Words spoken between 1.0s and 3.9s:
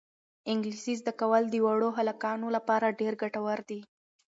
زده کول د وړو هلکانو لپاره ډېر ګټور دي.